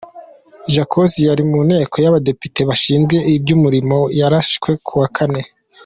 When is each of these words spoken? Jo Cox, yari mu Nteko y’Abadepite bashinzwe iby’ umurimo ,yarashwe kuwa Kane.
Jo 0.75 0.83
Cox, 0.93 1.07
yari 1.27 1.43
mu 1.51 1.59
Nteko 1.67 1.95
y’Abadepite 2.03 2.59
bashinzwe 2.69 3.15
iby’ 3.35 3.49
umurimo 3.57 3.97
,yarashwe 4.19 4.69
kuwa 4.85 5.07
Kane. 5.17 5.43